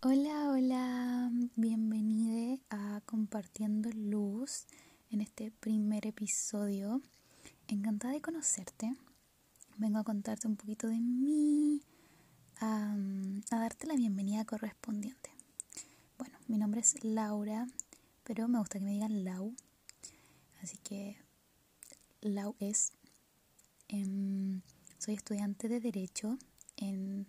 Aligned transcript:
Hola, 0.00 0.50
hola, 0.52 1.28
bienvenida 1.56 2.56
a 2.70 3.00
Compartiendo 3.04 3.90
Luz 3.90 4.68
en 5.10 5.20
este 5.20 5.50
primer 5.50 6.06
episodio. 6.06 7.02
Encantada 7.66 8.12
de 8.14 8.20
conocerte. 8.20 8.94
Vengo 9.76 9.98
a 9.98 10.04
contarte 10.04 10.46
un 10.46 10.54
poquito 10.54 10.86
de 10.86 11.00
mí, 11.00 11.82
a, 12.60 12.94
darte 13.50 13.88
la 13.88 13.96
bienvenida 13.96 14.44
correspondiente. 14.44 15.30
Bueno, 16.16 16.38
mi 16.46 16.58
nombre 16.58 16.80
es 16.80 17.02
Laura, 17.02 17.66
pero 18.22 18.46
me 18.46 18.60
gusta 18.60 18.78
que 18.78 18.84
me 18.84 18.92
digan 18.92 19.24
Lau. 19.24 19.52
Así 20.62 20.76
que 20.76 21.16
Lau 22.20 22.54
es. 22.60 22.92
Em, 23.88 24.62
soy 24.98 25.14
estudiante 25.14 25.68
de 25.68 25.80
Derecho 25.80 26.38
en 26.76 27.26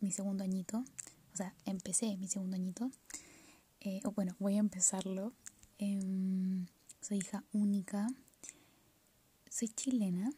mi 0.00 0.12
segundo 0.12 0.44
añito 0.44 0.84
o 1.32 1.36
sea, 1.36 1.54
empecé 1.64 2.16
mi 2.16 2.28
segundo 2.28 2.56
añito, 2.56 2.90
eh, 3.80 4.00
o 4.04 4.12
bueno, 4.12 4.36
voy 4.38 4.56
a 4.56 4.60
empezarlo. 4.60 5.32
Em, 5.78 6.66
soy 7.00 7.18
hija 7.18 7.44
única, 7.52 8.06
soy 9.50 9.68
chilena 9.68 10.30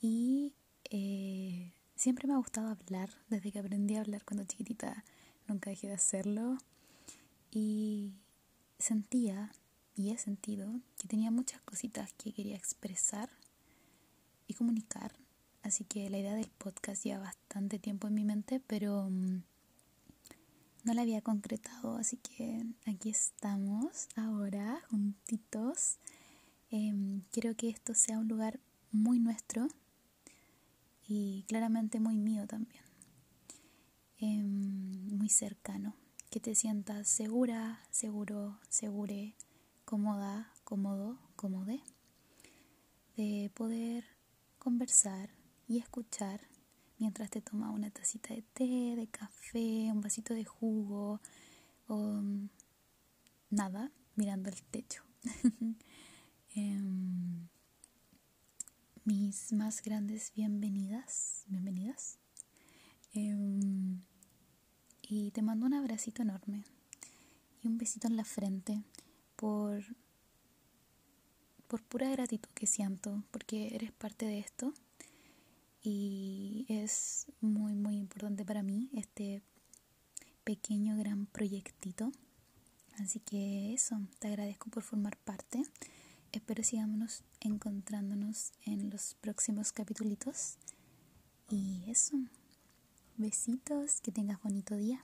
y 0.00 0.52
eh, 0.90 1.72
siempre 1.94 2.26
me 2.26 2.34
ha 2.34 2.38
gustado 2.38 2.68
hablar, 2.68 3.10
desde 3.28 3.52
que 3.52 3.58
aprendí 3.58 3.96
a 3.96 4.00
hablar 4.00 4.24
cuando 4.24 4.44
chiquitita, 4.44 5.04
nunca 5.46 5.70
dejé 5.70 5.88
de 5.88 5.94
hacerlo 5.94 6.58
y 7.50 8.14
sentía 8.78 9.52
y 9.94 10.10
he 10.10 10.18
sentido 10.18 10.80
que 10.98 11.08
tenía 11.08 11.30
muchas 11.30 11.60
cositas 11.62 12.12
que 12.14 12.32
quería 12.32 12.56
expresar 12.56 13.28
y 14.46 14.54
comunicar. 14.54 15.12
Así 15.62 15.84
que 15.84 16.08
la 16.08 16.18
idea 16.18 16.34
del 16.34 16.50
podcast 16.50 17.04
lleva 17.04 17.24
bastante 17.24 17.78
tiempo 17.78 18.06
en 18.08 18.14
mi 18.14 18.24
mente, 18.24 18.60
pero 18.66 19.08
mm, 19.10 19.42
no 20.88 20.94
la 20.94 21.02
había 21.02 21.20
concretado, 21.20 21.98
así 21.98 22.16
que 22.16 22.64
aquí 22.86 23.10
estamos 23.10 24.08
ahora 24.16 24.80
juntitos. 24.88 25.98
Em, 26.70 27.20
quiero 27.30 27.54
que 27.56 27.68
esto 27.68 27.92
sea 27.92 28.18
un 28.18 28.26
lugar 28.26 28.58
muy 28.90 29.18
nuestro 29.18 29.68
y 31.06 31.44
claramente 31.46 32.00
muy 32.00 32.16
mío 32.16 32.46
también. 32.46 32.82
Em, 34.16 35.14
muy 35.14 35.28
cercano, 35.28 35.94
que 36.30 36.40
te 36.40 36.54
sientas 36.54 37.06
segura, 37.06 37.80
seguro, 37.90 38.58
segure, 38.70 39.36
cómoda, 39.84 40.54
cómodo, 40.64 41.18
cómode, 41.36 41.82
de 43.14 43.50
poder 43.52 44.06
conversar 44.58 45.28
y 45.66 45.76
escuchar 45.76 46.40
mientras 46.98 47.30
te 47.30 47.40
tomas 47.40 47.74
una 47.74 47.90
tacita 47.90 48.34
de 48.34 48.42
té, 48.42 48.94
de 48.96 49.06
café, 49.08 49.90
un 49.92 50.00
vasito 50.00 50.34
de 50.34 50.44
jugo 50.44 51.20
o 51.86 51.96
mm, 51.96 52.48
nada, 53.50 53.90
mirando 54.16 54.50
el 54.50 54.62
techo. 54.62 55.02
Em, 56.54 57.46
mis 59.04 59.52
más 59.52 59.82
grandes 59.82 60.32
bienvenidas, 60.34 61.44
bienvenidas. 61.46 62.18
Em, 63.12 64.00
y 65.02 65.30
te 65.30 65.42
mando 65.42 65.66
un 65.66 65.74
abracito 65.74 66.22
enorme 66.22 66.64
y 67.62 67.68
un 67.68 67.78
besito 67.78 68.08
en 68.08 68.16
la 68.16 68.24
frente 68.24 68.82
por, 69.36 69.84
por 71.68 71.82
pura 71.84 72.10
gratitud 72.10 72.50
que 72.54 72.66
siento, 72.66 73.22
porque 73.30 73.74
eres 73.76 73.92
parte 73.92 74.26
de 74.26 74.40
esto 74.40 74.74
y 75.88 76.66
es 76.68 77.26
muy 77.40 77.74
muy 77.74 77.96
importante 77.96 78.44
para 78.44 78.62
mí 78.62 78.90
este 78.92 79.42
pequeño 80.44 80.98
gran 80.98 81.24
proyectito. 81.24 82.12
Así 82.98 83.20
que 83.20 83.72
eso 83.72 83.98
te 84.18 84.28
agradezco 84.28 84.68
por 84.68 84.82
formar 84.82 85.16
parte. 85.16 85.62
Espero 86.32 86.62
sigamos 86.62 87.22
encontrándonos 87.40 88.52
en 88.66 88.90
los 88.90 89.14
próximos 89.22 89.72
capítulos. 89.72 90.58
Y 91.48 91.84
eso. 91.88 92.18
Besitos 93.16 94.02
que 94.02 94.12
tengas 94.12 94.42
bonito 94.42 94.76
día 94.76 95.00